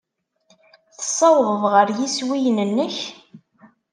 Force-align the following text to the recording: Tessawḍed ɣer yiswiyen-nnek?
Tessawḍed 0.97 1.61
ɣer 1.73 1.87
yiswiyen-nnek? 1.97 2.97